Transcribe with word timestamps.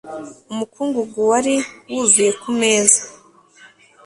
Umukungugu 0.51 1.19
wari 1.31 1.53
wuzuye 1.91 2.31
ku 2.41 2.49
meza 2.59 3.01